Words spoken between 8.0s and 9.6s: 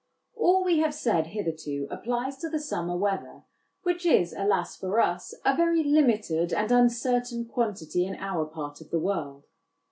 in our part of the world.